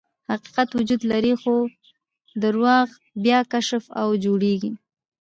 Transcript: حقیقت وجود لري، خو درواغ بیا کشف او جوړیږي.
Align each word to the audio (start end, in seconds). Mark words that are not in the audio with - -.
حقیقت 0.31 0.69
وجود 0.77 1.01
لري، 1.11 1.33
خو 1.41 1.53
درواغ 2.43 2.87
بیا 3.23 3.39
کشف 3.53 3.83
او 4.01 4.07
جوړیږي. 4.23 4.71